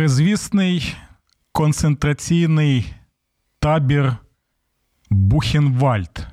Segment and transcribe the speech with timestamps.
[0.00, 0.96] Горизвісний
[1.52, 2.94] концентраційний
[3.58, 4.16] табір
[5.10, 6.26] Бухенвальд.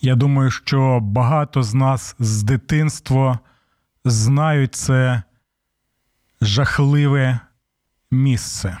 [0.00, 3.38] Я думаю, що багато з нас з дитинства
[4.04, 5.22] знають це
[6.40, 7.40] жахливе
[8.10, 8.78] місце.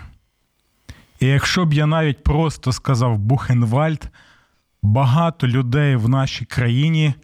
[1.20, 4.08] І якщо б я навіть просто сказав Бухенвальд,
[4.82, 7.14] багато людей в нашій країні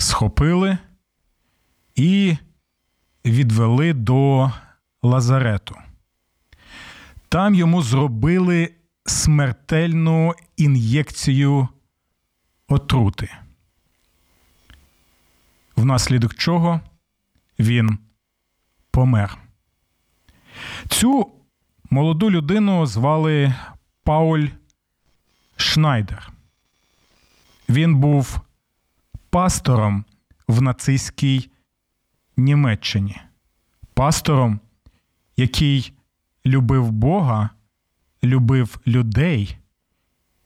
[0.00, 0.78] схопили
[1.94, 2.36] і
[3.24, 4.52] відвели до
[5.02, 5.76] Лазарету.
[7.28, 8.74] Там йому зробили
[9.06, 11.68] смертельну ін'єкцію
[12.68, 13.30] отрути,
[15.76, 16.80] внаслідок чого
[17.58, 17.98] він
[18.90, 19.38] помер.
[20.88, 21.32] Цю
[21.90, 23.54] молоду людину звали
[24.02, 24.46] Пауль
[25.56, 26.32] Шнайдер.
[27.68, 28.40] Він був
[29.30, 30.04] пастором
[30.48, 31.50] в нацистській
[32.36, 33.20] Німеччині,
[33.94, 34.60] пастором,
[35.36, 35.92] який
[36.46, 37.50] любив Бога,
[38.24, 39.58] любив людей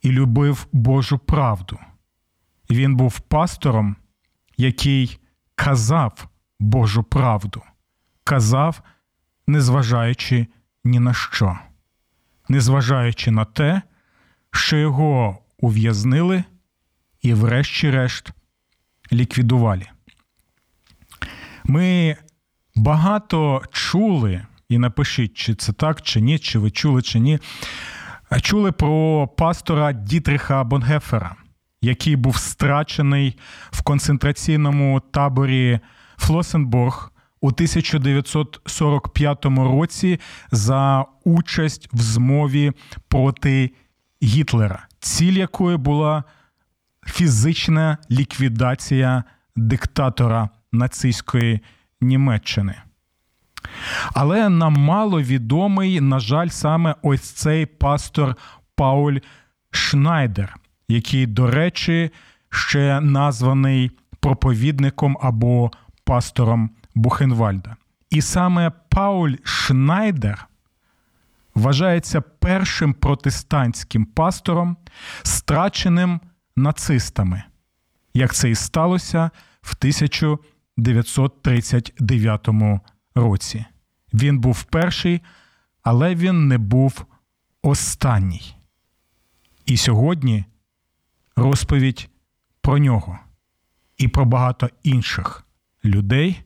[0.03, 1.78] і любив Божу правду.
[2.71, 3.97] Він був пастором,
[4.56, 5.19] який
[5.55, 6.28] казав
[6.61, 7.62] Божу правду,
[8.25, 8.83] казав,
[9.47, 10.47] незважаючи
[10.84, 11.59] ні на що,
[12.49, 13.83] незважаючи на те,
[14.51, 16.45] що його ув'язнили
[17.22, 18.31] і, врешті-решт,
[19.12, 19.87] ліквідували.
[21.65, 22.16] Ми
[22.75, 27.38] багато чули, і напишіть, чи це так, чи ні, чи ви чули, чи ні.
[28.42, 31.37] Чули про пастора Дітріха Бонгефера,
[31.82, 33.38] який був страчений
[33.70, 35.81] в концентраційному таборі
[36.16, 37.10] Флосенбург
[37.41, 42.72] у 1945 році за участь в змові
[43.09, 43.71] проти
[44.22, 46.25] Гітлера, ціль якої була
[47.06, 49.25] фізична ліквідація
[49.56, 51.60] диктатора нацистської
[52.00, 52.75] Німеччини.
[54.12, 58.37] Але нам мало відомий, на жаль, саме ось цей пастор
[58.76, 59.19] Пауль
[59.70, 60.56] Шнайдер,
[60.88, 62.10] який, до речі,
[62.50, 63.91] ще названий
[64.21, 65.71] проповідником або
[66.04, 67.76] пастором Бухенвальда.
[68.10, 70.48] І саме Пауль Шнайдер
[71.54, 74.76] вважається першим протестантським пастором,
[75.22, 76.21] страченим
[76.56, 77.42] нацистами,
[78.15, 79.31] як це і сталося
[79.62, 82.48] в 1939
[83.15, 83.65] році.
[84.15, 85.20] Він був перший,
[85.82, 87.04] але він не був
[87.62, 88.56] останній.
[89.66, 90.44] І сьогодні
[91.37, 92.09] розповідь
[92.60, 93.19] про нього
[93.97, 95.47] і про багато інших
[95.84, 96.42] людей,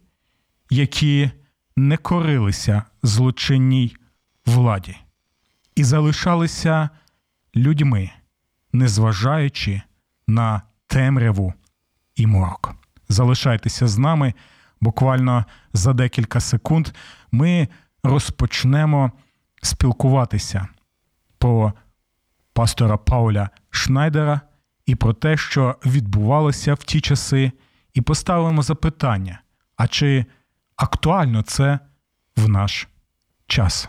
[0.70, 1.30] які
[1.76, 3.96] не корилися злочинній
[4.46, 4.96] владі
[5.74, 6.90] і залишалися
[7.56, 8.10] людьми,
[8.72, 9.82] незважаючи
[10.28, 11.54] на темряву
[12.16, 12.74] і морок.
[13.08, 14.34] Залишайтеся з нами.
[14.80, 16.88] Буквально за декілька секунд
[17.32, 17.68] ми
[18.02, 19.12] розпочнемо
[19.62, 20.68] спілкуватися
[21.38, 21.72] про
[22.52, 24.40] пастора Пауля Шнайдера
[24.86, 27.52] і про те, що відбувалося в ті часи,
[27.94, 29.40] і поставимо запитання:
[29.76, 30.26] а чи
[30.76, 31.78] актуально це
[32.36, 32.88] в наш
[33.46, 33.88] час?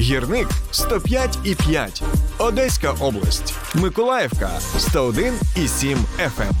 [0.00, 2.02] Гірник 105,5,
[2.38, 6.52] Одеська область, Миколаївка 101,7 FM.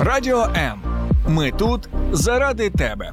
[0.00, 0.82] Радіо М.
[1.28, 3.12] Ми тут заради тебе.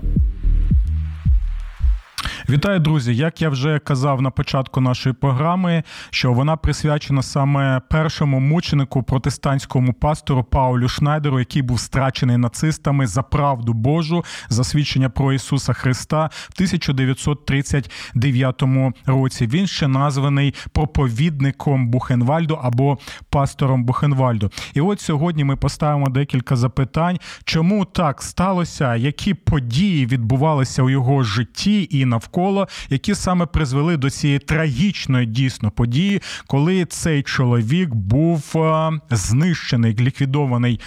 [2.50, 3.16] Вітаю, друзі!
[3.16, 9.94] Як я вже казав на початку нашої програми, що вона присвячена саме першому мученику протестантському
[9.94, 16.30] пастору Паулю Шнайдеру, який був страчений нацистами за правду Божу, за свідчення про Ісуса Христа
[16.34, 18.64] в 1939
[19.06, 19.48] році.
[19.48, 22.98] Він ще названий проповідником Бухенвальду або
[23.30, 24.52] пастором Бухенвальду.
[24.74, 31.24] І от сьогодні ми поставимо декілька запитань, чому так сталося, які події відбувалися у його
[31.24, 37.94] житті і навколо навколо, які саме призвели до цієї трагічної дійсно події, коли цей чоловік
[37.94, 40.80] був е, знищений, ліквідований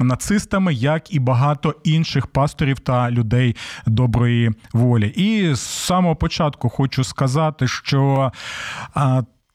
[0.00, 5.08] нацистами, як і багато інших пасторів та людей доброї волі.
[5.08, 8.32] І з самого початку хочу сказати, що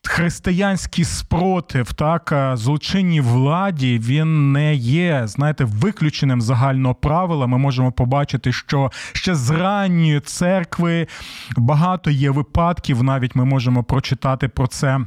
[0.07, 7.47] християнський спротив, так е, злочинній владі він не є, знаєте, виключеним загального правила.
[7.47, 11.07] Ми можемо побачити, що ще з ранньої церкви
[11.57, 13.03] багато є випадків.
[13.03, 14.99] Навіть ми можемо прочитати про це.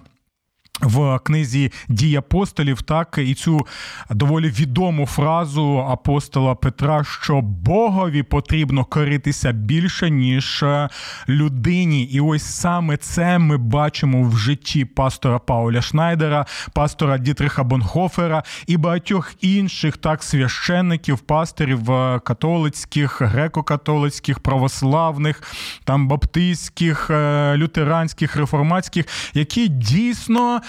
[0.81, 3.67] В книзі дій апостолів, так і цю
[4.11, 10.89] доволі відому фразу апостола Петра, що Богові потрібно коритися більше, ніж е,
[11.29, 12.03] людині.
[12.03, 18.77] І ось саме це ми бачимо в житті пастора Пауля Шнайдера, пастора Дітриха Бонхофера і
[18.77, 25.43] багатьох інших так священників, пасторів е, католицьких, греко-католицьких, православних,
[25.85, 29.05] там баптистських, е, лютеранських, реформатських,
[29.35, 30.61] які дійсно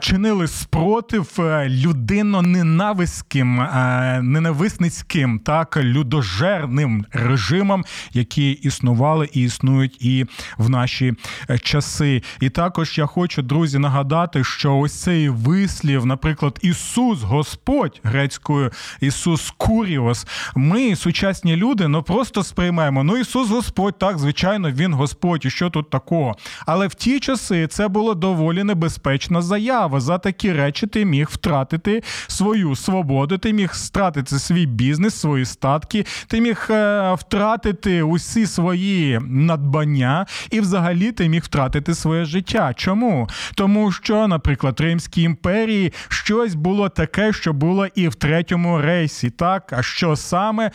[0.00, 10.26] чинили спротив е, людино-ненавиським, е, ненависницьким, так людожерним режимам, які існували і існують і
[10.58, 11.14] в наші
[11.50, 12.22] е, часи.
[12.40, 19.54] І також я хочу, друзі, нагадати, що ось цей вислів, наприклад, Ісус Господь грецькою Ісус
[19.56, 23.04] Куріос, ми, сучасні люди, ну просто сприймаємо.
[23.04, 26.36] Ну, Ісус Господь, так, звичайно, Він Господь, і що тут такого?
[26.66, 30.00] Але в ті часи це було доволі небезпечно публічна заява.
[30.00, 36.04] За такі речі ти міг втратити свою свободу, ти міг втратити свій бізнес, свої статки,
[36.28, 42.74] ти міг е, втратити усі свої надбання, і взагалі ти міг втратити своє життя.
[42.76, 43.28] Чому?
[43.54, 49.30] Тому що, наприклад, Римській імперії щось було таке, що було і в третьому рейсі.
[49.30, 50.70] Так, а що саме?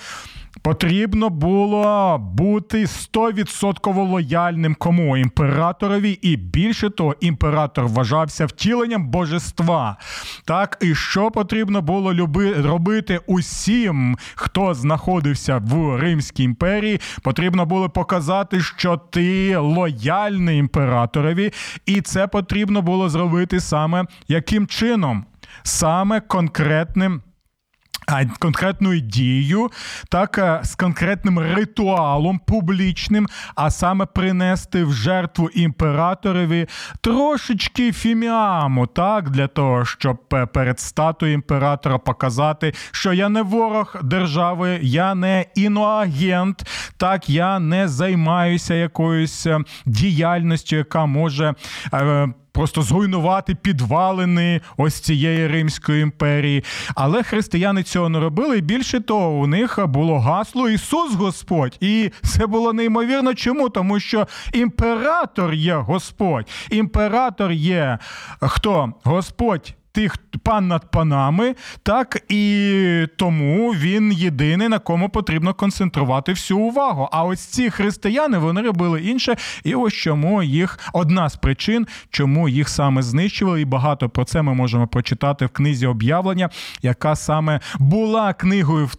[0.62, 9.98] Потрібно було бути 100% лояльним кому імператорові, і більше того, імператор вважався втіленням божества.
[10.46, 17.90] Так, і що потрібно було люби, робити усім, хто знаходився в Римській імперії, потрібно було
[17.90, 21.54] показати, що ти лояльний імператорові,
[21.86, 25.26] і це потрібно було зробити саме яким чином?
[25.64, 27.22] Саме конкретним
[28.40, 29.70] конкретною дією,
[30.10, 36.68] так е, з конкретним ритуалом публічним, а саме принести в жертву імператорові
[37.02, 43.96] трошечки фіміаму, так, для того, щоб е, перед статуєю імператора показати, що я не ворог
[44.04, 46.68] держави, я не іноагент,
[46.98, 51.54] так я не займаюся якоюсь е, діяльністю, яка може
[52.58, 56.64] просто зруйнувати підвалини ось цієї Римської імперії.
[56.96, 58.58] Але християни цього не робили.
[58.58, 61.78] І більше того, у них було гасло Ісус Господь.
[61.80, 63.34] І це було неймовірно.
[63.34, 63.70] Чому?
[63.70, 66.50] Тому що імператор є Господь.
[66.70, 68.00] Імператор є
[68.42, 68.94] хто?
[69.04, 76.60] Господь тих пан над панами, так і тому він єдиний, на кому потрібно концентрувати всю
[76.60, 77.10] увагу.
[77.12, 82.50] А ось ці християни вони робили інше, і ось чому їх одна з причин, чому
[82.50, 86.50] їх саме знищували, і багато про це ми можемо прочитати в книзі об'явлення,
[86.82, 88.90] яка саме була книгою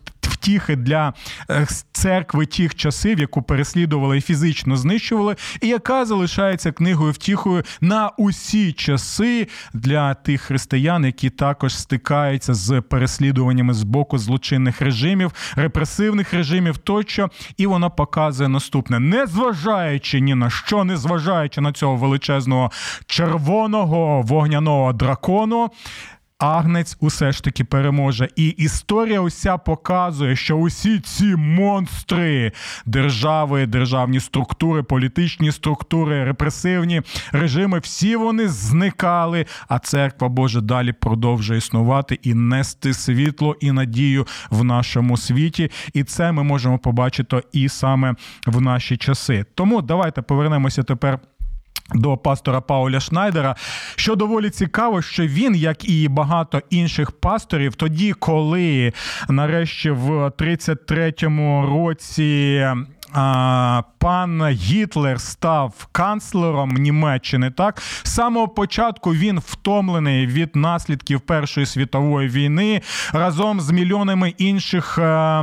[0.48, 1.12] втіхи для
[1.50, 8.08] е, церкви тих часів, яку переслідували і фізично знищували, і яка залишається книгою втіхою на
[8.08, 16.34] усі часи для тих християн, які також стикаються з переслідуваннями з боку злочинних режимів, репресивних
[16.34, 22.70] режимів, тощо, і вона показує наступне: незважаючи ні на що, незважаючи на цього величезного
[23.06, 25.70] червоного вогняного дракону.
[26.38, 28.28] Агнець усе ж таки переможе.
[28.36, 32.52] І історія уся показує, що усі ці монстри
[32.86, 37.02] держави, державні структури, політичні структури, репресивні
[37.32, 39.46] режими, всі вони зникали.
[39.68, 45.70] А церква Божа далі продовжує існувати і нести світло і надію в нашому світі.
[45.94, 48.14] І це ми можемо побачити і саме
[48.46, 49.44] в наші часи.
[49.54, 51.18] Тому давайте повернемося тепер.
[51.94, 53.56] До пастора Пауля Шнайдера,
[53.96, 58.92] що доволі цікаво, що він, як і багато інших пасторів, тоді, коли
[59.28, 62.66] нарешті в 33-му році
[63.12, 71.66] а, пан Гітлер став канцлером Німеччини, так з самого початку він втомлений від наслідків Першої
[71.66, 74.98] світової війни разом з мільйонами інших.
[74.98, 75.42] А,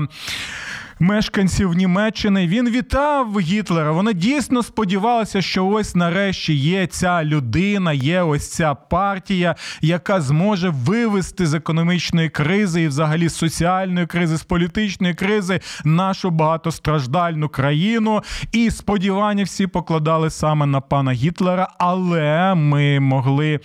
[1.00, 2.48] мешканців Німеччини.
[2.48, 3.92] Він вітав Гітлера.
[3.92, 10.70] Вони дійсно сподівалися, що ось нарешті є ця людина, є ось ця партія, яка зможе
[10.70, 18.24] вивести з економічної кризи і, взагалі, з соціальної кризи, з політичної кризи нашу багатостраждальну країну.
[18.52, 21.68] І сподівання всі покладали саме на пана Гітлера.
[21.78, 23.60] Але ми могли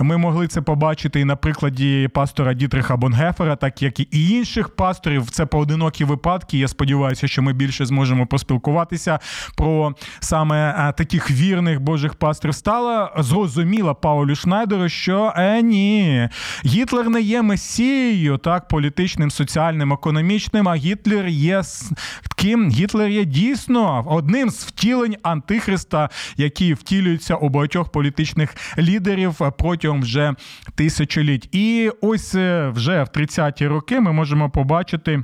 [0.00, 5.30] ми могли це побачити і на прикладі пастора Дітриха Бонгефера, так як і інших пасторів.
[5.30, 6.58] Це поодинокі випадки випадки.
[6.58, 9.18] Я сподіваюся, що ми більше зможемо поспілкуватися
[9.56, 12.54] про саме е, таких вірних божих пасторів.
[12.54, 16.28] Стало зрозуміло Паулю Шнайдеру, що е, ні,
[16.64, 20.68] Гітлер не є месією, так, політичним, соціальним, економічним.
[20.68, 21.62] А Гітлер є
[22.36, 22.70] ким?
[22.70, 30.34] Гітлер є дійсно одним з втілень антихриста, які втілюються у багатьох політичних лідерів протягом вже
[30.74, 31.48] тисячоліть.
[31.52, 35.22] І ось е, вже в 30-ті роки ми можемо побачити.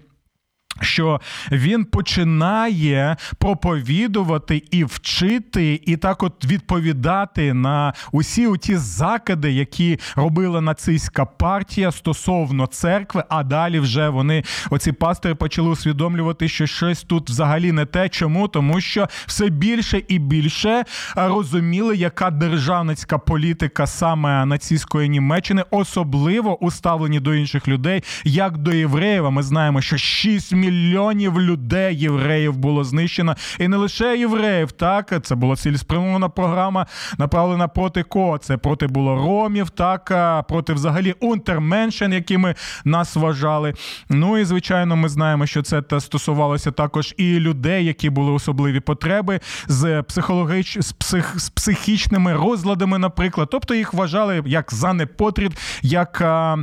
[0.80, 1.20] Що
[1.52, 10.60] він починає проповідувати і вчити, і так от відповідати на усі ті закиди, які робила
[10.60, 13.24] нацистська партія стосовно церкви.
[13.28, 18.08] А далі вже вони, оці пастори, почали усвідомлювати, що щось тут взагалі не те.
[18.08, 18.48] Чому?
[18.48, 20.84] Тому що все більше і більше
[21.16, 29.30] розуміли, яка державницька політика саме нацистської Німеччини, особливо уставлені до інших людей, як до євреїв.
[29.30, 34.72] Ми знаємо, що 6 мільйонів мільйонів людей євреїв було знищено, і не лише євреїв.
[34.72, 36.86] Так це була цілеспрямована програма,
[37.18, 38.38] направлена проти кого?
[38.38, 40.12] Це проти було ромів, так
[40.48, 43.74] проти взагалі унтерменшен, якими нас вважали.
[44.10, 49.40] Ну і звичайно, ми знаємо, що це стосувалося також і людей, які були особливі потреби
[49.68, 50.78] з психологіч...
[50.80, 51.40] з, псих...
[51.40, 53.48] з психічними розладами, наприклад.
[53.50, 56.56] Тобто їх вважали як за непотріб, як а,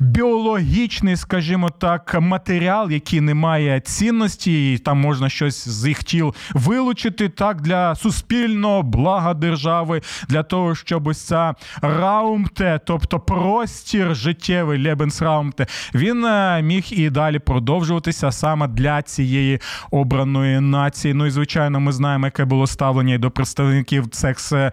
[0.00, 6.34] біологічний, скажімо так, матеріал, який не має цінності, і там можна щось з їх тіл
[6.54, 14.82] вилучити так для суспільного блага держави, для того, щоб ось ця раумте, тобто простір життєвий
[14.82, 21.14] Лебенсраумте, він е, міг і далі продовжуватися саме для цієї обраної нації.
[21.14, 24.72] Ну і звичайно, ми знаємо, яке було ставлення і до представників секс е,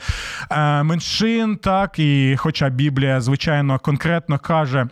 [0.83, 4.87] меншин, так і хоча Біблія, звичайно, конкретно каже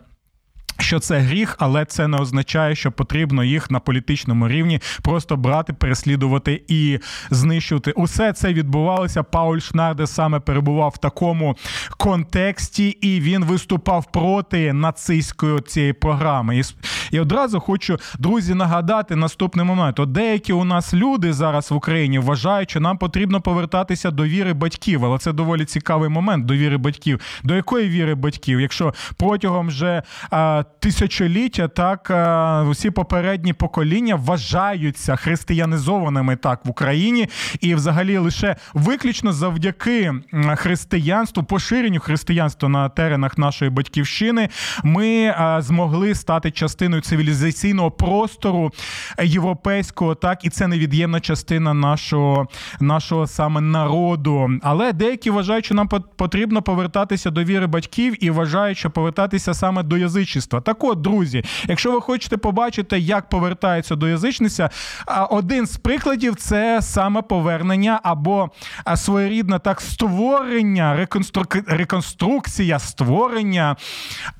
[0.88, 5.74] що це гріх, але це не означає, що потрібно їх на політичному рівні просто брати,
[5.74, 7.92] переслідувати і знищувати.
[7.92, 9.24] Усе це відбувалося.
[9.24, 11.56] Пауль Шнарде саме перебував в такому
[11.98, 16.58] контексті, і він виступав проти нацистської цієї програми.
[16.58, 16.64] І,
[17.12, 20.00] і одразу хочу друзі нагадати наступний момент.
[20.00, 24.54] От деякі у нас люди зараз в Україні вважають, що нам потрібно повертатися до віри
[24.54, 27.20] батьків, але це доволі цікавий момент довіри батьків.
[27.44, 28.62] До якої віри батьків?
[28.62, 30.04] Якщо протягом вже
[30.80, 32.12] тисячоліття так
[32.70, 37.30] усі попередні покоління вважаються християнізованими так в Україні,
[37.60, 40.14] і взагалі лише виключно завдяки
[40.56, 44.50] християнству, поширенню християнства на теренах нашої батьківщини,
[44.84, 48.72] ми змогли стати частиною цивілізаційного простору
[49.24, 52.48] європейського, так і це невід'ємна частина нашого
[52.80, 54.50] нашого саме народу.
[54.62, 59.84] Але деякі вважають, що нам потрібно повертатися до віри батьків і вважають, що повертатися саме
[59.84, 60.62] до язичництва.
[60.68, 64.70] Так от, друзі, якщо ви хочете побачити, як повертається до язичниця,
[65.30, 68.50] один з прикладів це саме повернення або
[68.96, 71.58] своєрідне так створення, реконструк...
[71.68, 73.76] реконструкція створення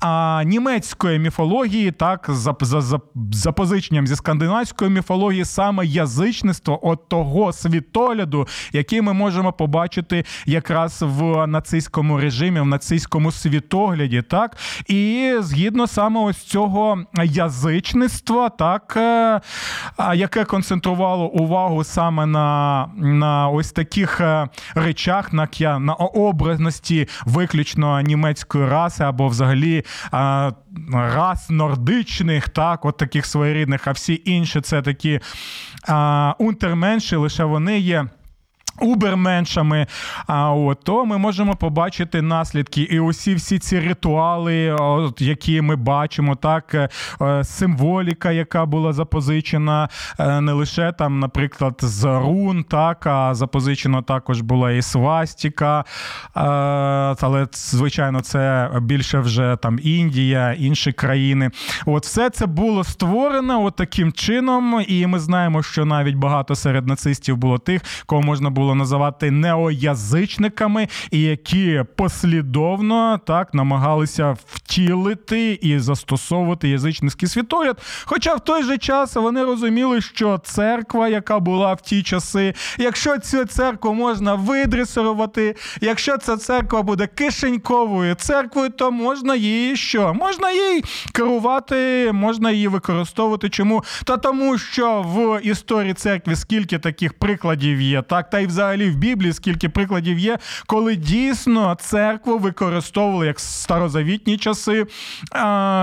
[0.00, 3.00] а, німецької міфології, так, за, за, за
[3.32, 11.46] запозиченням зі скандинавської міфології, саме язичництво от того світогляду, який ми можемо побачити якраз в
[11.46, 14.56] нацистському режимі, в нацистському світогляді, так,
[14.88, 19.40] і згідно саме саме ось цього язичництва, так, е,
[20.14, 25.48] яке концентрувало увагу саме на на ось таких е, речах, на
[25.78, 30.52] на образності виключно німецької раси, або взагалі е,
[30.92, 35.20] рас нордичних, так, от таких своєрідних, а всі інші це такі
[36.38, 38.04] унтерменші, лише вони є
[38.80, 39.86] Уберменшами,
[40.26, 45.76] а от то ми можемо побачити наслідки, і усі всі ці ритуали, от, які ми
[45.76, 46.88] бачимо, так е,
[47.22, 54.02] е, символіка, яка була запозичена, е, не лише там, наприклад, з рун, так а запозичена
[54.02, 55.84] також була і свастіка,
[56.34, 61.50] але звичайно, це більше вже там Індія, інші країни.
[61.86, 66.86] От все це було створено от таким чином, і ми знаємо, що навіть багато серед
[66.86, 75.52] нацистів було тих, кого можна було було називати неоязичниками, і які послідовно так намагалися втілити
[75.52, 77.78] і застосовувати язичницький світогляд.
[78.04, 83.18] Хоча в той же час вони розуміли, що церква, яка була в ті часи, якщо
[83.18, 90.14] цю церкву можна видресирувати, якщо ця церква буде кишеньковою церквою, то можна її що?
[90.14, 93.48] Можна їй керувати, можна її використовувати.
[93.48, 93.84] Чому?
[94.04, 98.96] Та тому, що в історії церкви скільки таких прикладів є, так та й взагалі в
[98.96, 104.86] Біблії, скільки прикладів є, коли дійсно церкву використовували як старозавітні часи,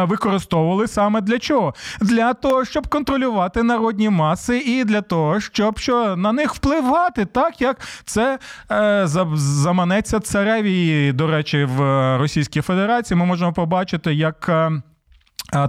[0.03, 1.73] використовували саме для чого?
[2.01, 7.61] Для того, щоб контролювати народні маси, і для того, щоб що на них впливати, так
[7.61, 8.39] як це
[8.71, 9.03] е,
[9.35, 11.11] заманеться цареві.
[11.11, 11.79] До речі, в
[12.17, 14.51] Російській Федерації ми можемо побачити, як.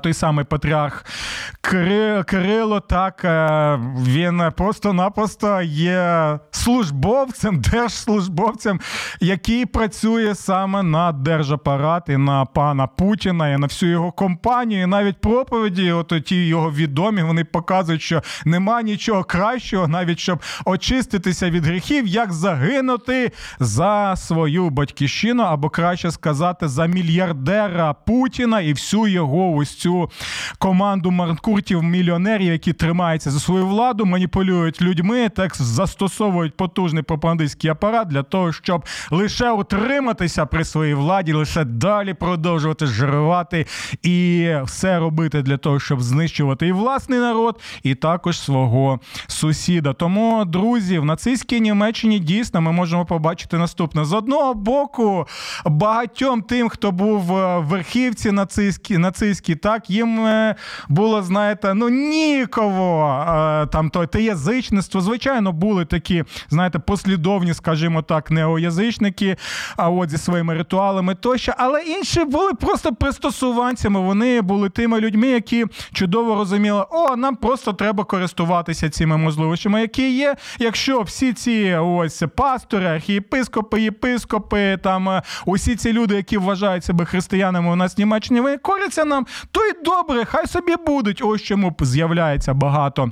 [0.03, 1.05] Той самий патріарх
[2.27, 8.81] Кирило, так е, він просто-напросто є службовцем, держслужбовцем,
[9.21, 14.83] який працює саме на держапарат і на пана Путіна і на всю його компанію.
[14.83, 20.43] І навіть проповіді, от ті його відомі, вони показують, що нема нічого кращого, навіть щоб
[20.65, 28.73] очиститися від гріхів, як загинути за свою батьківщину, або краще сказати, за мільярдера Путіна і
[28.73, 30.11] всю його ось цю
[30.59, 38.09] команду маркуртів мільйонерів, які тримаються за свою владу, маніпулюють людьми, так застосовують потужний пропагандистський апарат
[38.09, 43.67] для того, щоб лише утриматися при своїй владі, лише далі продовжувати жирувати
[44.03, 49.93] і все робити для того, щоб знищувати і власний народ, і також свого сусіда.
[49.93, 55.27] Тому, друзі, в нацистській Німеччині дійсно ми можемо побачити наступне: з одного боку,
[55.65, 60.55] багатьом тим, хто був в верхівці нацистській, нацистській, так їм е,
[60.89, 65.01] було, знаєте, ну ніково е, там то те язичництво.
[65.01, 69.37] Звичайно, були такі, знаєте, послідовні, скажімо так, неоязичники,
[69.77, 71.53] а от зі своїми ритуалами тощо.
[71.59, 74.01] Але інші були просто пристосуванцями.
[74.01, 80.17] Вони були тими людьми, які чудово розуміли, о, нам просто треба користуватися цими можливостями, які
[80.17, 80.37] є.
[80.59, 87.05] Якщо всі ці ось пастори, архієпископи, єпископи, там е, усі ці люди, які вважають себе
[87.05, 91.23] християнами у нас в Німеччині, вони коряться нам, то й добре, хай собі будуть.
[91.25, 93.11] Ось чому з'являється багато.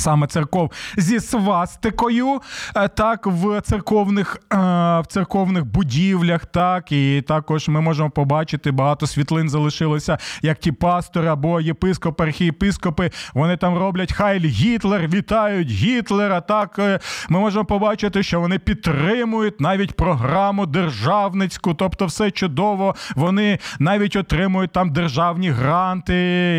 [0.00, 2.40] Саме церков зі свастикою,
[2.76, 4.56] е, так в церковних е,
[5.00, 11.28] в церковних будівлях, так і також ми можемо побачити багато світлин залишилося, як ті пастори
[11.28, 16.40] або єпископи, архієпископи, Вони там роблять Хайль Гітлер, вітають Гітлера.
[16.40, 22.94] Так е, ми можемо побачити, що вони підтримують навіть програму державницьку, тобто все чудово.
[23.16, 26.14] Вони навіть отримують там державні гранти,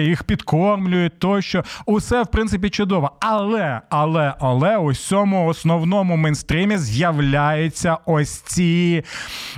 [0.08, 1.64] їх підкормлюють тощо.
[1.86, 3.12] Усе в принципі чудово.
[3.34, 9.04] Але, але, але у цьому основному мейнстрімі з'являються ось ці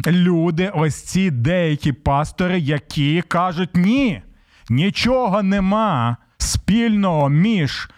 [0.08, 4.22] люди, ось ці деякі пастори, які кажуть: ні,
[4.70, 7.90] нічого нема спільного між.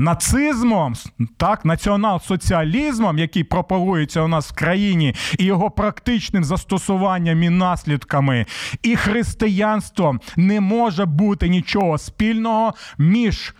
[0.00, 0.94] Нацизмом,
[1.36, 8.46] так, націонал-соціалізмом, який пропагується у нас в країні, і його практичним застосуванням і наслідками,
[8.82, 13.54] і християнством не може бути нічого спільного між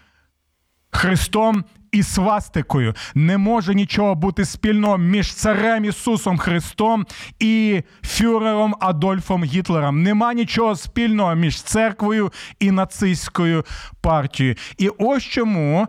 [0.90, 2.94] Христом і свастикою.
[3.14, 7.06] Не може нічого бути спільного між царем Ісусом Христом
[7.38, 10.02] і фюрером Адольфом Гітлером.
[10.02, 13.64] Нема нічого спільного між церквою і нацистською
[14.00, 14.54] партією.
[14.78, 15.86] І ось чому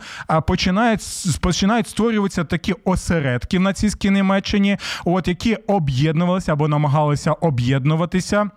[0.48, 1.02] починають
[1.42, 8.50] починають створюватися такі осередки в нацистській Німеччині, от які об'єднувалися або намагалися об'єднуватися.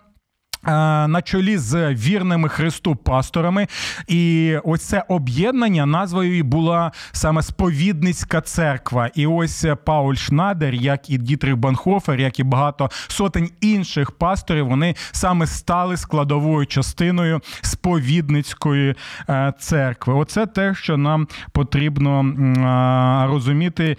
[0.67, 0.71] Е,
[1.07, 3.67] на чолі з вірними Христу пасторами,
[4.07, 9.09] і ось це об'єднання назвою була саме сповідницька церква.
[9.15, 14.95] І ось Пауль Шнадер, як і Дітрих Банхофер, як і багато сотень інших пасторів, вони
[15.11, 18.95] саме стали складовою частиною сповідницької
[19.29, 20.13] е, церкви.
[20.13, 23.97] Оце те, що нам потрібно е, розуміти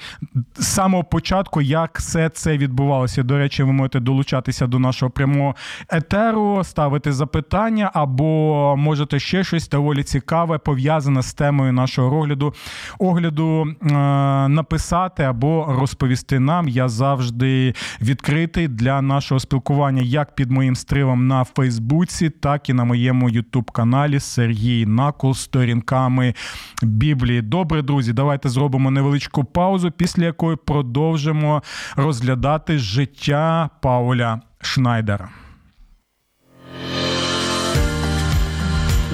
[0.58, 3.22] з самого початку, як все це відбувалося.
[3.22, 5.54] До речі, ви можете долучатися до нашого прямого
[5.90, 12.54] етеру ставити запитання, або можете ще щось доволі цікаве пов'язане з темою нашого огляду
[12.98, 13.94] огляду е,
[14.48, 16.68] написати або розповісти нам.
[16.68, 22.84] Я завжди відкритий для нашого спілкування як під моїм стривом на Фейсбуці, так і на
[22.84, 26.34] моєму Ютуб-каналі Сергій Накол сторінками
[26.82, 27.42] Біблії.
[27.42, 31.62] Добре, друзі, давайте зробимо невеличку паузу, після якої продовжимо
[31.96, 35.43] розглядати життя Пауля Шнайдера.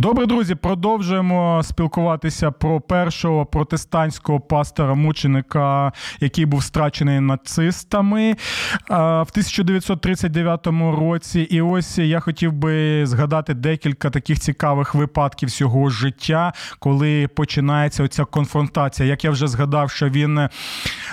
[0.00, 8.36] Добре, друзі, продовжуємо спілкуватися про першого протестантського пастора мученика, який був страчений нацистами
[8.90, 10.66] в 1939
[11.00, 11.40] році.
[11.40, 18.24] І ось я хотів би згадати декілька таких цікавих випадків цього життя, коли починається оця
[18.24, 19.08] конфронтація.
[19.08, 20.48] Як я вже згадав, що він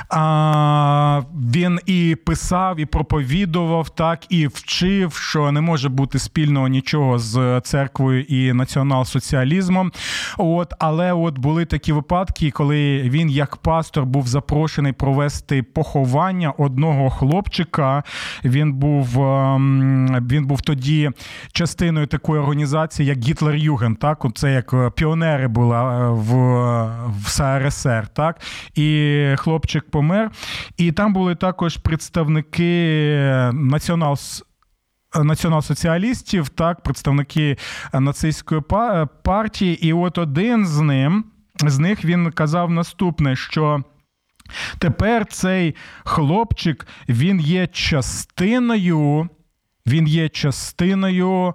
[0.10, 1.22] а,
[1.54, 7.62] він і писав, і проповідував, так і вчив, що не може бути спільного нічого з
[7.64, 9.92] церквою і національною націонал-соціалізмом.
[10.38, 17.10] От, Але от були такі випадки, коли він, як пастор, був запрошений провести поховання одного
[17.10, 18.04] хлопчика.
[18.44, 21.12] Він був ем, він був тоді
[21.52, 23.96] частиною такої організації, як Гітлер Юген.
[23.96, 26.38] Так, це як піонери були е, в
[27.08, 28.08] в СРСР.
[28.08, 28.42] Так,
[28.76, 30.32] і хлопчик помер.
[30.78, 32.62] І там були також представники
[33.54, 34.18] націонал
[35.16, 37.58] націонал-соціалістів, так, представники
[37.94, 38.62] нацистської
[39.24, 39.88] партії.
[39.88, 41.26] І от один з ним
[41.66, 43.84] з них він казав наступне, що.
[44.80, 49.30] Тепер цей хлопчик він є частиною,
[49.88, 51.54] він є частиною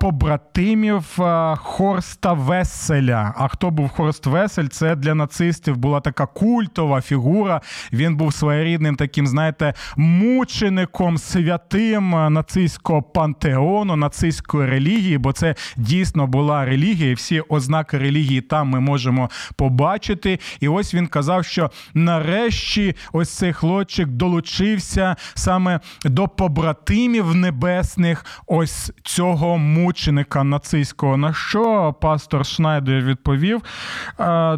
[0.00, 1.18] побратимів
[1.56, 3.34] Хорста Веселя.
[3.36, 4.66] А хто був Хорст Весель?
[4.66, 7.60] Це для нацистів була така культова фігура.
[7.92, 16.64] Він був своєрідним таким, знаєте, мучеником святим нацистського пантеону, нацистської релігії, бо це дійсно була
[16.64, 20.38] релігія, всі ознаки релігії там ми можемо побачити.
[20.60, 28.92] І ось він казав, що нарешті ось цей хлопчик долучився саме до побратимів небесних ось
[29.02, 31.16] цього мученика нацистського.
[31.16, 33.62] На що пастор Шнайдер відповів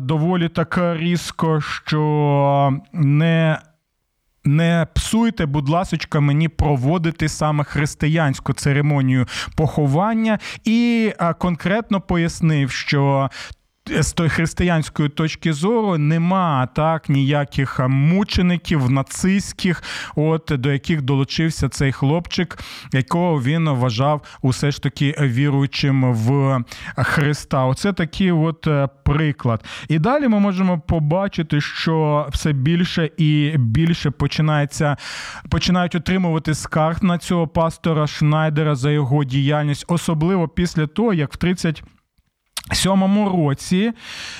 [0.01, 3.59] доволі так різко, що не.
[4.47, 9.27] Не псуйте, будь ласочка, мені проводити саме християнську церемонію
[9.57, 13.31] поховання, і конкретно пояснив, що
[13.91, 19.83] з тої християнської точки зору нема так ніяких мучеників нацистських,
[20.17, 22.59] от до яких долучився цей хлопчик,
[22.93, 26.61] якого він вважав усе ж таки віруючим в
[26.97, 27.65] Христа.
[27.65, 29.65] Оце такий от е, приклад.
[29.89, 34.97] І далі ми можемо побачити, що все більше і більше починається
[35.49, 41.37] починають отримувати скарг на цього пастора Шнайдера за його діяльність, особливо після того, як в
[41.37, 41.83] 30
[42.73, 43.93] Сьомому році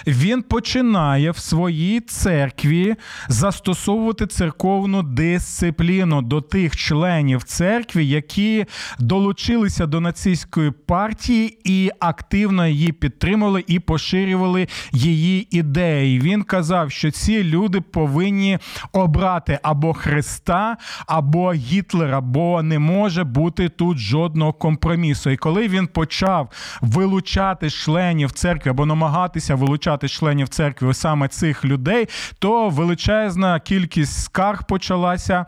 [0.07, 2.95] він починає в своїй церкві
[3.29, 8.65] застосовувати церковну дисципліну до тих членів церкви, які
[8.99, 16.21] долучилися до нацистської партії і активно її підтримували і поширювали її ідеї.
[16.21, 18.59] Він казав, що ці люди повинні
[18.93, 25.31] обрати або Христа, або Гітлера, бо не може бути тут жодного компромісу.
[25.31, 31.65] І коли він почав вилучати членів членів церкви або намагатися вилучати членів церкви саме цих
[31.65, 35.47] людей, то величезна кількість скарг почалася.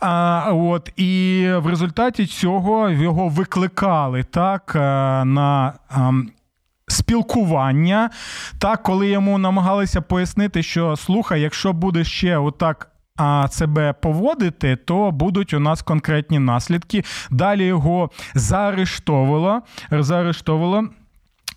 [0.00, 4.74] А, от, І в результаті цього його викликали так
[5.24, 5.74] на.
[6.88, 8.10] Спілкування,
[8.58, 15.10] так, коли йому намагалися пояснити, що слухай, якщо буде ще отак а, себе поводити, то
[15.10, 17.04] будуть у нас конкретні наслідки.
[17.30, 20.88] Далі його заарештовувало, заарештовувало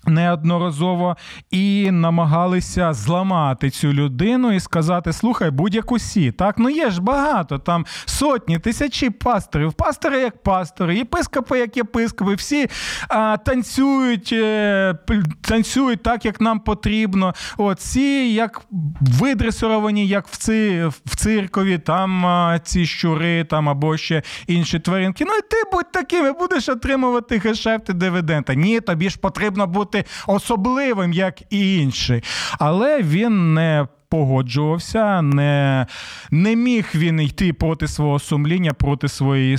[0.09, 1.17] Неодноразово
[1.51, 6.31] і намагалися зламати цю людину і сказати: слухай, будь-яку сі.
[6.31, 12.35] Так, ну є ж багато, там сотні, тисячі пасторів, пастори як пастори, єпископи як єпископи,
[12.35, 12.67] всі
[13.09, 14.95] а, танцюють, е,
[15.41, 17.33] танцюють так, як нам потрібно.
[17.57, 18.01] От, Ці
[18.33, 18.61] як
[19.01, 25.25] видресуровані, як в ци, в циркові, там а, ці щури там або ще інші тваринки.
[25.25, 28.53] Ну і ти будь таким, і будеш отримувати гешефти дивиденда.
[28.53, 32.23] Ні, тобі ж потрібно бути бути особливим, як і інші.
[32.59, 35.85] Але він не погоджувався, не
[36.31, 39.57] не міг він йти проти свого сумління, проти своєї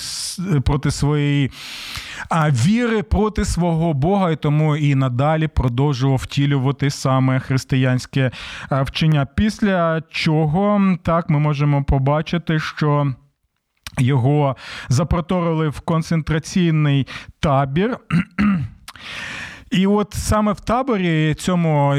[0.64, 1.50] проти своєї
[2.28, 8.30] а, віри, проти свого Бога, і тому і надалі продовжував втілювати саме християнське
[8.70, 9.26] вчення.
[9.36, 13.14] Після чого так ми можемо побачити, що.
[13.98, 14.56] Його
[14.88, 17.06] запроторили в концентраційний
[17.40, 17.98] табір.
[19.70, 21.94] І от саме в таборі цьому.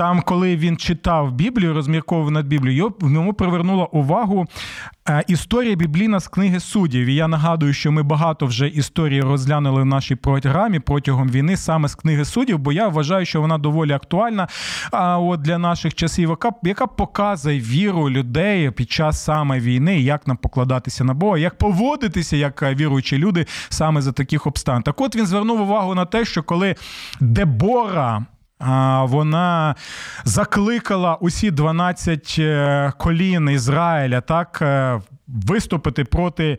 [0.00, 4.46] Там, коли він читав Біблію, розмірковував над Біблією, йому привернула увагу
[5.08, 7.06] е, історія біблійна з книги суддів.
[7.06, 11.88] І я нагадую, що ми багато вже історій розглянули в нашій програмі протягом війни саме
[11.88, 14.48] з книги суддів, бо я вважаю, що вона доволі актуальна.
[14.92, 20.36] А от для наших часів, яка показує віру людей під час саме війни, як нам
[20.36, 24.82] покладатися на Бога, як поводитися як віруючі люди саме за таких обстан.
[24.82, 26.74] Так, от він звернув увагу на те, що коли
[27.20, 28.26] Дебора.
[29.02, 29.74] Вона
[30.24, 36.58] закликала усі 12 е, колін Ізраїля так е, виступити проти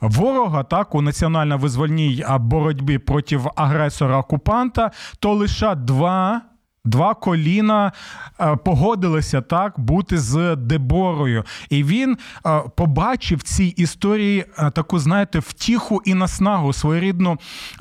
[0.00, 6.40] ворога, так у національно-визвольній боротьбі проти агресора окупанта, то лише два
[6.84, 7.92] Два коліна
[8.40, 12.16] е, погодилися так бути з Деборою, і він
[12.46, 17.38] е, побачив в цій історії е, таку, знаєте, втіху і наснагу, своєрідну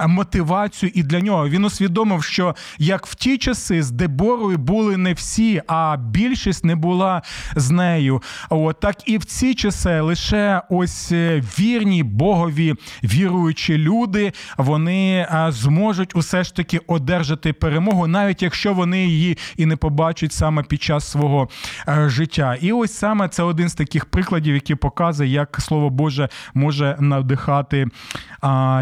[0.08, 0.92] мотивацію.
[0.96, 5.62] І для нього він усвідомив, що як в ті часи з Деборою були не всі,
[5.68, 7.22] а більшість не була
[7.56, 8.22] з нею.
[8.50, 11.12] От так і в ці часи лише ось
[11.60, 19.06] вірні Богові віруючі люди, вони зможуть усе ж таки одержати перемогу, навіть якщо вони вони
[19.06, 21.50] її і не побачать саме під час свого
[21.88, 22.58] е, життя.
[22.62, 27.88] І ось саме це один з таких прикладів, який показує, як слово Боже може надихати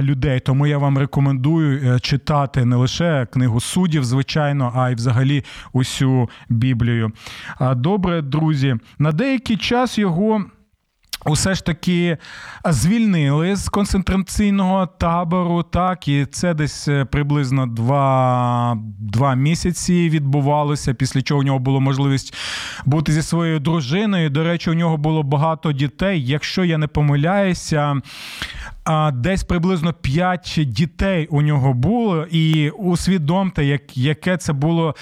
[0.02, 0.40] людей.
[0.40, 5.44] Тому я вам рекомендую е, читати не лише книгу суддів, звичайно, а й взагалі
[5.74, 7.12] усю Біблію.
[7.76, 10.46] Добре, друзі, на деякий час його.
[11.26, 12.18] Усе ж таки
[12.66, 20.94] звільнили з концентраційного табору, так і це десь е, приблизно два два місяці відбувалося.
[20.94, 22.34] Після чого у нього було можливість
[22.86, 24.30] бути зі своєю дружиною.
[24.30, 26.26] До речі, у нього було багато дітей.
[26.26, 28.02] Якщо я не помиляюся,
[29.14, 34.96] десь приблизно п'ять дітей у нього було, і усвідомте, як яке це було,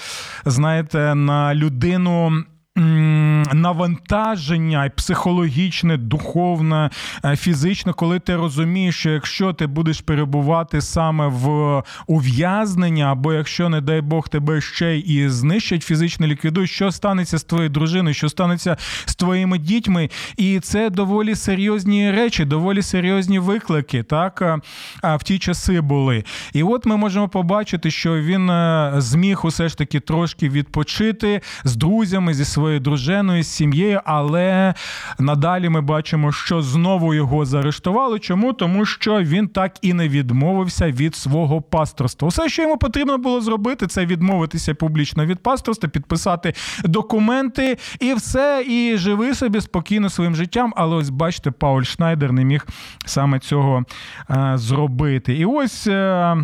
[0.44, 2.44] знаєте, на людину
[2.76, 6.90] навантаження і психологічне, духовне,
[7.24, 13.68] е, фізичне, коли ти розумієш, що якщо ти будеш перебувати саме в ув'язнення, або якщо,
[13.68, 18.28] не дай Бог, тебе ще і знищать фізично ліквідують, що станеться з твоєю дружиною, що
[18.28, 24.60] станеться з твоїми дітьми, і це доволі серйозні речі, доволі серйозні виклики, так
[25.02, 26.24] в ті часи були.
[26.52, 31.76] І от ми можемо побачити, що він е, зміг усе ж таки трошки відпочити з
[31.76, 34.74] друзями зі своїми своєю дружиною, з сім'єю, але
[35.18, 38.18] надалі ми бачимо, що знову його заарештували.
[38.18, 38.52] Чому?
[38.52, 42.28] Тому що він так і не відмовився від свого пасторства.
[42.28, 48.64] Все, що йому потрібно було зробити, це відмовитися публічно від пасторства, підписати документи і все,
[48.68, 50.72] і живи собі спокійно своїм життям.
[50.76, 52.66] Але ось бачите, Пауль Шнайдер не міг
[53.06, 53.84] саме цього
[54.30, 55.34] е, зробити.
[55.34, 55.86] І ось.
[55.86, 56.36] Е, е,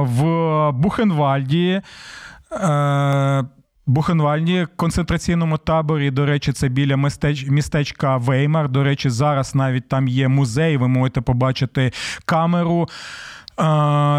[0.00, 1.82] в Бухенвальді
[3.86, 7.46] Бухенвальді концентраційному таборі, до речі, це біля містеч...
[7.46, 8.68] містечка Веймар.
[8.68, 10.76] До речі, зараз навіть там є музей.
[10.76, 11.92] Ви можете побачити
[12.24, 12.88] камеру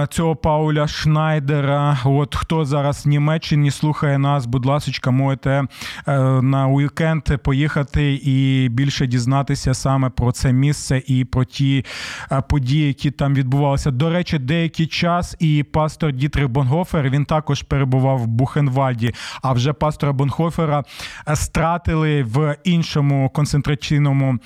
[0.09, 1.97] цього Пауля Шнайдера.
[2.05, 5.63] От хто зараз в Німеччині слухає нас, будь ласка, можете
[6.07, 11.85] е, на уікенд поїхати і більше дізнатися саме про це місце і про ті
[12.31, 13.91] е, події, які там відбувалися.
[13.91, 19.13] До речі, деякий час і пастор Дітрих Бонгофер він також перебував в Бухенвальді.
[19.41, 20.83] А вже пастора Бонхофера
[21.27, 24.39] е, стратили в іншому концентраційному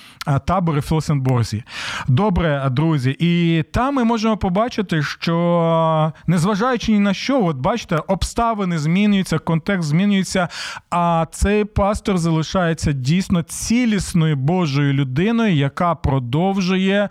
[0.46, 1.62] таборі Флосенборзі.
[2.08, 7.96] Добре, друзі, і там ми можемо побачити бачити, що незважаючи ні на що, от бачите,
[8.06, 10.48] обставини змінюються, контекст змінюється,
[10.90, 17.08] а цей пастор залишається дійсно цілісною Божою людиною, яка продовжує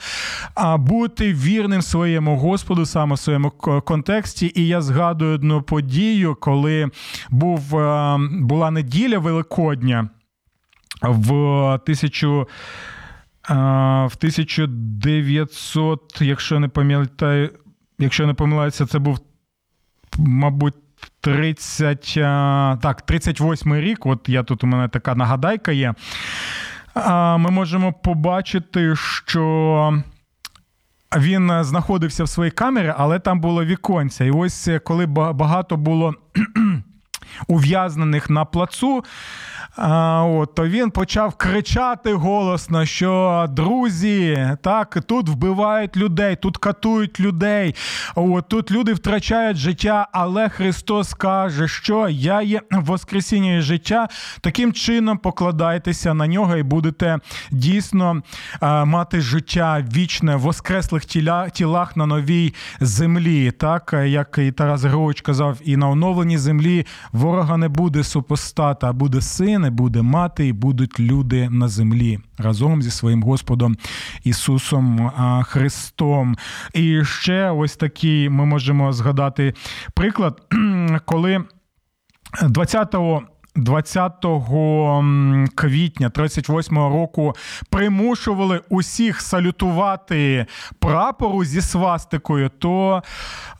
[0.77, 3.51] бути вірним своєму Господу саме в своєму
[3.85, 4.51] контексті.
[4.55, 6.89] І я згадую одну подію, коли
[7.29, 7.61] був,
[8.41, 10.09] була неділя Великодня
[11.01, 12.47] в тисячу.
[13.49, 17.49] В 1900, якщо не пам'ятаю,
[17.99, 19.19] якщо не помиляюся, це був,
[20.17, 20.75] мабуть,
[21.21, 22.13] 30,
[22.81, 24.05] так, 38 рік.
[24.05, 25.93] От я тут у мене така нагадайка є.
[27.37, 30.03] Ми можемо побачити, що.
[31.17, 34.25] Він знаходився в своїй камері, але там було віконця.
[34.25, 36.13] І ось коли багато було
[37.47, 39.03] ув'язнених на плацу,
[39.81, 47.19] а, от, то він почав кричати голосно, що друзі, так, тут вбивають людей, тут катують
[47.19, 47.75] людей,
[48.15, 54.07] от, тут люди втрачають життя, але Христос каже, що я є Воскресіння і життя.
[54.41, 57.19] Таким чином покладайтеся на нього і будете
[57.51, 58.21] дійсно
[58.59, 63.51] а, мати життя вічне в воскреслих тіля, тілах на новій землі.
[63.51, 68.93] Так, як і Тарас Григорович казав, і на оновленій землі ворога не буде супостата, а
[68.93, 73.75] буде син, і буде мати, і будуть люди на землі разом зі своїм Господом
[74.23, 75.11] Ісусом
[75.43, 76.35] Христом.
[76.73, 79.53] І ще ось такий ми можемо згадати
[79.93, 80.41] приклад,
[81.05, 81.43] коли
[82.41, 82.95] 20
[83.55, 84.13] 20
[85.55, 87.33] квітня 38-го року
[87.69, 90.45] примушували усіх салютувати
[90.79, 93.03] прапору зі свастикою, то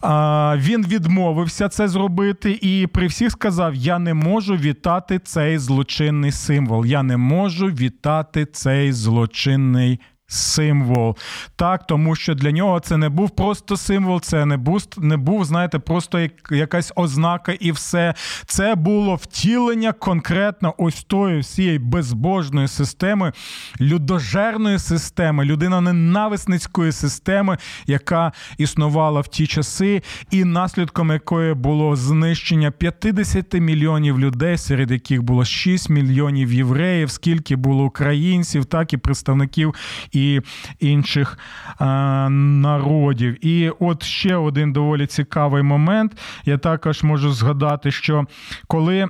[0.02, 6.32] а, він відмовився це зробити і при всіх сказав: Я не можу вітати цей злочинний
[6.32, 6.86] символ.
[6.86, 10.00] Я не можу вітати цей злочинний
[10.30, 11.18] символ.
[11.56, 15.46] Так, тому що для нього це не був просто символ, це не був, не був,
[15.46, 18.14] знаєте, просто як, якась ознака і все.
[18.46, 23.34] Це було втілення конкретно ось тої всієї безбожної системи,
[23.82, 32.72] людожерної системи, людина ненависницької системи, яка існувала в ті часи, і наслідком якої було знищення
[32.72, 39.74] 50 мільйонів людей, серед яких було 6 мільйонів євреїв, скільки було українців, так і представників
[40.20, 40.42] і
[40.80, 41.38] інших
[41.82, 41.86] е,
[42.30, 43.46] народів.
[43.46, 46.12] І от ще один доволі цікавий момент.
[46.46, 48.26] Я також можу згадати, що
[48.68, 49.08] коли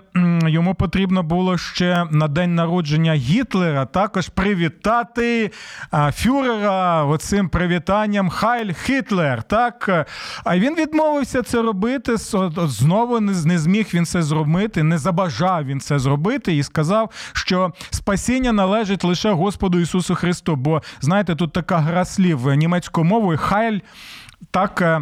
[0.47, 5.51] йому потрібно було ще на день народження Гітлера також привітати
[5.93, 9.43] е, фюрера оцим привітанням Хайль Хітлер.
[9.43, 10.07] Так,
[10.43, 12.15] а він відмовився це робити.
[12.57, 18.51] Знову не зміг він це зробити, не забажав він це зробити і сказав, що спасіння
[18.51, 20.55] належить лише Господу Ісусу Христу.
[20.55, 23.79] Бо знаєте, тут така гра слів німецькою мовою хайль
[24.51, 24.81] так.
[24.81, 25.01] Е,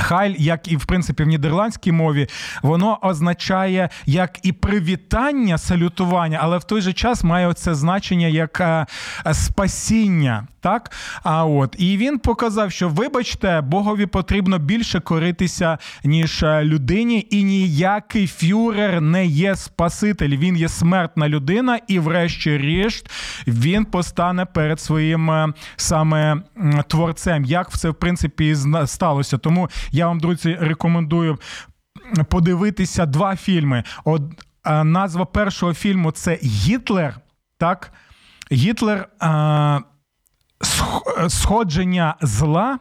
[0.00, 2.26] хайль, як і в принципі в нідерландській мові,
[2.62, 8.60] воно означає як і привітання, салютування, але в той же час має це значення як
[8.60, 8.86] е,
[9.32, 10.46] спасіння.
[10.60, 10.92] Так,
[11.22, 17.42] а от і він показав, що вибачте, Богові потрібно більше коритися, ніж е, людині, і
[17.42, 20.36] ніякий фюрер не є спаситель.
[20.36, 23.10] Він є смертна людина, і, врешті-решт,
[23.46, 26.42] він постане перед своїм е, саме
[26.88, 27.44] творцем.
[27.44, 29.38] Як це в принципі сталося?
[29.38, 31.38] Тому я вам, друзі, рекомендую
[32.28, 33.84] подивитися два фільми.
[34.04, 34.22] От
[34.66, 37.16] е, назва першого фільму це Гітлер.
[37.58, 37.92] Так,
[38.52, 39.08] Гітлер
[41.28, 42.78] сходження зла.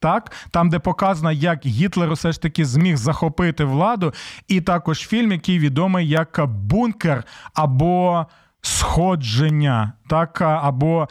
[0.00, 4.12] Так, там, де показано, як Гітлер все ж таки зміг захопити владу,
[4.48, 8.26] і також фільм, який відомий як бункер або
[8.60, 11.08] сходження, так, або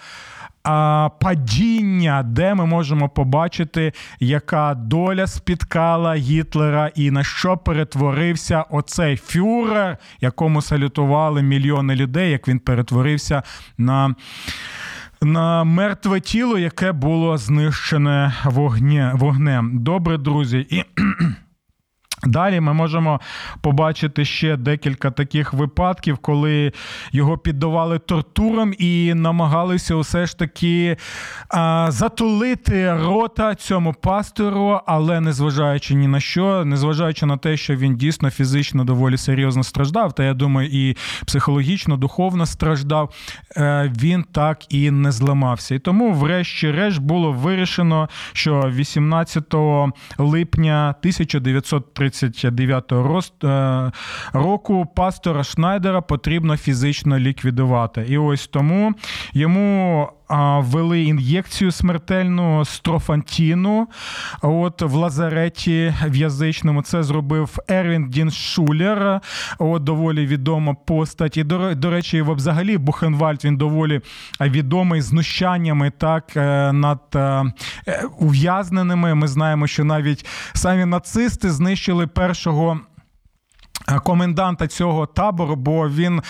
[0.64, 9.18] а, падіння, де ми можемо побачити, яка доля спіткала Гітлера і на що перетворився оцей
[9.18, 13.44] фюрер, якому салютували мільйони людей, як він перетворився
[13.78, 14.16] на
[15.22, 19.80] на мертве тіло, яке було знищене вогне, вогнем.
[19.80, 20.68] Добре, друзі.
[20.70, 20.84] І
[22.24, 23.22] Далі ми можемо
[23.62, 26.72] побачити ще декілька таких випадків, коли
[27.12, 30.98] його піддавали тортурам і намагалися усе ж таки
[31.50, 37.96] а, затулити рота цьому пастору, але незважаючи ні на що, незважаючи на те, що він
[37.96, 43.14] дійсно фізично доволі серйозно страждав, та я думаю, і психологічно, духовно страждав,
[43.58, 45.76] е, він так і не зламався.
[45.76, 49.54] І тому, врешті-решт, було вирішено, що 18
[50.18, 52.92] липня 1930 39
[53.44, 53.92] е,
[54.34, 58.06] року пастора Шнайдера потрібно фізично ліквідувати.
[58.10, 58.94] І ось тому
[59.34, 63.88] йому ввели ін'єкцію смертельну строфантіну
[64.42, 66.82] от в лазареті в'язичному.
[66.82, 69.22] Це зробив Ервін Дін Шулер,
[69.58, 71.38] от доволі відома постать.
[71.38, 74.02] І до, до речі, взагалі Бухенвальд він доволі
[74.42, 77.44] відомий знущаннями так е, над е,
[78.20, 79.16] ув'язненими.
[79.16, 82.80] Ми знаємо, що навіть самі нацисти знищили першого.
[83.92, 86.22] Е, коменданта цього табору, бо він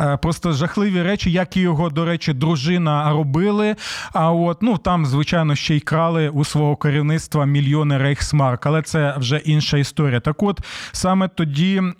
[0.00, 3.76] е, просто жахливі речі, як і його, до речі, дружина робили.
[4.12, 9.14] А от ну там, звичайно, ще й крали у свого керівництва мільйони рейхсмарк, але це
[9.18, 10.20] вже інша історія.
[10.20, 10.60] Так, от
[10.92, 11.92] саме тоді е,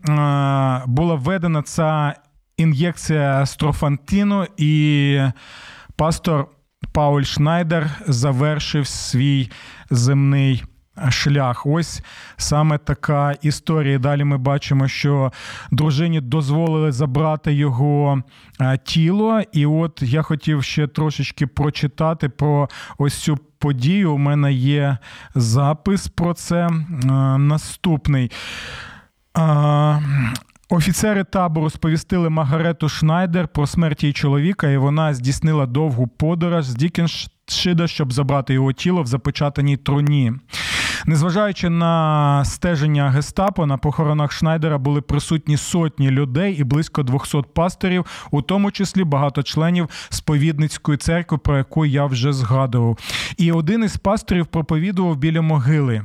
[0.86, 2.14] була введена ця
[2.56, 5.20] ін'єкція строфантину, і
[5.96, 6.46] пастор
[6.92, 9.50] Пауль Шнайдер завершив свій
[9.90, 10.64] земний
[11.10, 11.66] шлях.
[11.66, 12.02] Ось
[12.36, 13.98] саме така історія.
[13.98, 15.32] Далі ми бачимо, що
[15.70, 18.22] дружині дозволили забрати його
[18.84, 19.40] тіло.
[19.52, 22.68] І от я хотів ще трошечки прочитати про
[22.98, 24.12] ось цю подію.
[24.12, 24.98] У мене є
[25.34, 26.68] запис про це.
[27.38, 28.30] Наступний.
[30.68, 36.74] Офіцери табору сповістили Маргарету Шнайдер про смерть її чоловіка, і вона здійснила довгу подорож з
[36.74, 40.32] Дікеншида, щоб забрати його тіло в запечатаній труні.
[41.06, 48.06] Незважаючи на стеження гестапо, на похоронах Шнайдера були присутні сотні людей і близько 200 пасторів,
[48.30, 52.98] у тому числі багато членів сповідницької церкви, про яку я вже згадував.
[53.36, 56.02] І один із пасторів проповідував біля могили.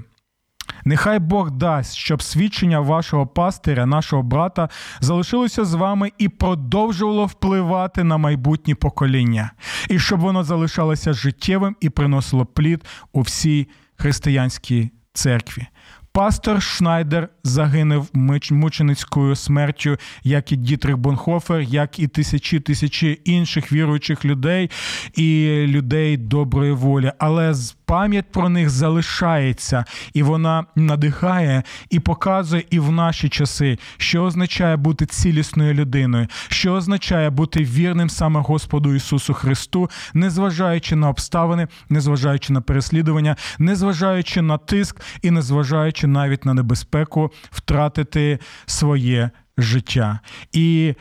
[0.86, 4.70] Нехай Бог дасть, щоб свідчення вашого пастиря, нашого брата,
[5.00, 9.52] залишилося з вами і продовжувало впливати на майбутні покоління,
[9.90, 13.68] і щоб воно залишалося життєвим і приносило плід у всій
[14.02, 15.66] християнській церкві.
[16.14, 18.10] Пастор Шнайдер загинув
[18.52, 24.70] мученицькою смертю, як і Дітрих Бонхофер, як і тисячі тисячі інших віруючих людей
[25.16, 27.12] і людей доброї волі.
[27.20, 33.78] Але з- пам'ять про них залишається, і вона надихає і показує і в наші часи,
[33.98, 41.10] що означає бути цілісною людиною, що означає бути вірним саме Господу Ісусу Христу, незважаючи на
[41.10, 50.20] обставини, незважаючи на переслідування, незважаючи на тиск і незважаючи навіть на небезпеку втратити своє життя.
[50.52, 50.96] І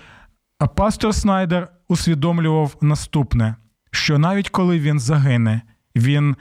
[0.76, 3.55] пастор Снайдер усвідомлював наступне:
[3.91, 5.62] що навіть коли він загине,
[5.97, 6.36] він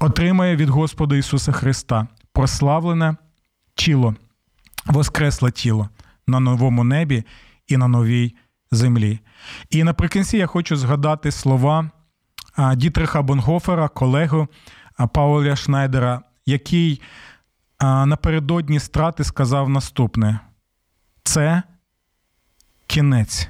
[0.00, 3.16] отримає від Господа Ісуса Христа прославлене
[3.74, 4.14] тіло,
[4.86, 5.88] воскресле тіло
[6.26, 7.24] на новому небі
[7.66, 8.34] і на новій
[8.70, 9.20] землі.
[9.70, 11.90] І наприкінці я хочу згадати слова
[12.76, 14.48] Дітриха Бонгофера, колегу
[15.12, 17.02] Пауля Шнайдера, який
[17.80, 20.40] напередодні страти сказав наступне:
[21.22, 21.62] це
[22.86, 23.48] кінець.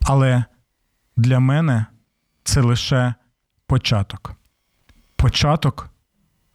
[0.00, 0.44] Але
[1.16, 1.86] для мене
[2.44, 3.14] це лише
[3.66, 4.39] початок.
[5.20, 5.90] Початок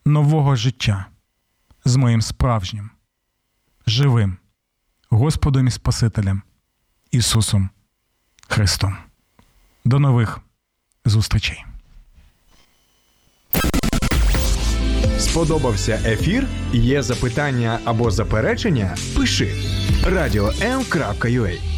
[0.06, 1.06] нового життя
[1.86, 2.90] з моїм справжнім,
[3.88, 4.38] живим
[5.10, 6.42] Господом і Спасителем
[7.12, 7.70] Ісусом
[8.48, 8.98] Христом.
[9.86, 10.40] До нових
[11.06, 11.66] зустрічей.
[15.18, 16.48] Сподобався ефір?
[16.74, 18.96] Є запитання або заперечення?
[19.18, 19.56] Пиши
[20.06, 21.75] радіом.ua